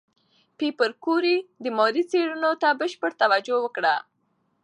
پېیر 0.57 0.91
کوري 1.03 1.37
د 1.63 1.65
ماري 1.77 2.03
څېړنو 2.11 2.51
ته 2.61 2.67
بشپړ 2.79 3.11
توجه 3.21 3.55
ورکړه. 3.59 3.95